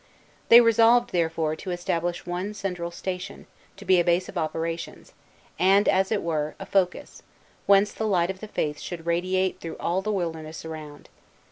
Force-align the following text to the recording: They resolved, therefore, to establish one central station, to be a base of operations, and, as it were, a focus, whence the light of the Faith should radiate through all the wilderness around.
They 0.49 0.61
resolved, 0.61 1.11
therefore, 1.11 1.55
to 1.57 1.69
establish 1.69 2.25
one 2.25 2.55
central 2.55 2.89
station, 2.89 3.45
to 3.77 3.85
be 3.85 3.99
a 3.99 4.03
base 4.03 4.27
of 4.27 4.35
operations, 4.35 5.13
and, 5.59 5.87
as 5.87 6.11
it 6.11 6.23
were, 6.23 6.55
a 6.59 6.65
focus, 6.65 7.21
whence 7.67 7.91
the 7.93 8.07
light 8.07 8.31
of 8.31 8.39
the 8.39 8.47
Faith 8.47 8.79
should 8.79 9.05
radiate 9.05 9.59
through 9.59 9.77
all 9.79 10.01
the 10.01 10.11
wilderness 10.11 10.65
around. 10.65 11.07